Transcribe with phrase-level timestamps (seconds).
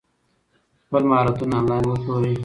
[0.85, 2.33] خپل مهارتونه انلاین وپلورئ.